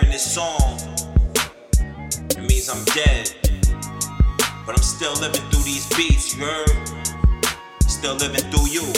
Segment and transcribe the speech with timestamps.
[0.00, 0.78] hearing this song,
[2.30, 3.32] it means I'm dead.
[4.66, 6.70] But I'm still living through these beats, you heard?
[7.82, 8.92] Still living through you.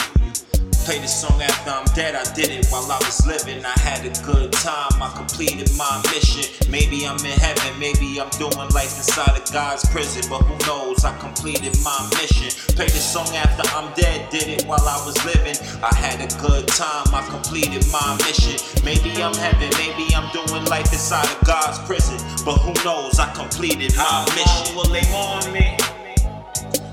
[0.84, 2.16] Play this song after I'm dead.
[2.16, 3.64] I did it while I was living.
[3.64, 4.98] I had a good time.
[5.00, 6.42] I completed my mission.
[6.68, 7.78] Maybe I'm in heaven.
[7.78, 10.26] Maybe I'm doing life inside of God's prison.
[10.28, 11.04] But who knows?
[11.04, 12.50] I completed my mission.
[12.74, 14.28] Play this song after I'm dead.
[14.30, 15.54] Did it while I was living.
[15.84, 17.06] I had a good time.
[17.14, 18.58] I completed my mission.
[18.82, 19.70] Maybe I'm heaven.
[19.78, 19.91] Maybe
[20.22, 22.16] I'm doing life inside of God's prison.
[22.44, 23.18] But who knows?
[23.18, 24.46] I completed my mission.
[24.46, 25.76] How long will they mourn me?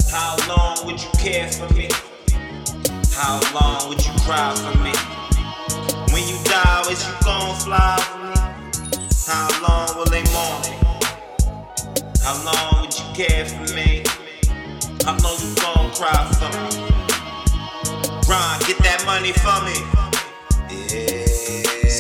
[0.10, 1.90] How long would you care for me?
[3.14, 4.94] How long would you cry for me?
[6.12, 8.36] When you die, is you gon' fly for me?
[9.28, 10.76] How long will they mourn me?
[12.24, 14.04] How long would you care for me?
[15.06, 16.82] How long you gon' cry for me?
[18.28, 20.09] Ron, get that money for me.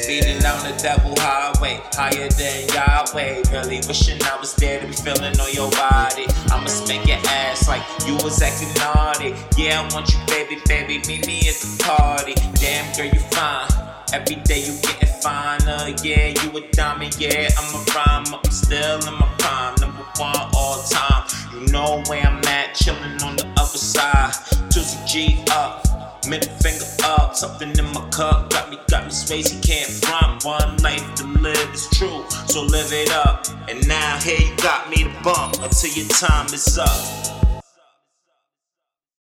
[0.03, 3.43] Speeding down the double highway, higher than Yahweh.
[3.51, 6.25] Really wishing I was there to be feeling on your body.
[6.51, 9.35] I'ma spank your ass like you was acting naughty.
[9.57, 10.99] Yeah, I want you, baby, baby.
[11.05, 12.33] Meet me at the party.
[12.55, 13.67] Damn, girl, you fine.
[14.13, 15.93] Every day you getting finer.
[16.01, 17.17] Yeah, you a diamond.
[17.19, 18.33] Yeah, I'm a rhyme.
[18.33, 19.75] I'm still in my prime.
[19.81, 21.27] Number one all time.
[21.53, 24.33] You know where I'm at, chilling on the other side.
[24.71, 25.85] Tuesday G up.
[26.27, 26.85] Middle finger
[27.29, 29.61] up, something in my cup got me, got me spacey.
[29.65, 33.45] Can't front one life to live is true, so live it up.
[33.69, 37.38] And now here you got me to bump until your time is up.